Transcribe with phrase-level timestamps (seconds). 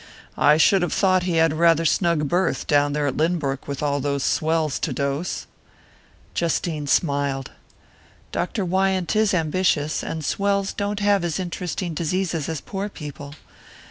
[0.35, 3.83] I should have thought he had rather a snug berth, down there at Lynbrook, with
[3.83, 5.45] all those swells to dose."
[6.33, 7.51] Justine smiled.
[8.31, 8.65] "Dr.
[8.65, 13.35] Wyant is ambitious, and swells don't have as interesting diseases as poor people.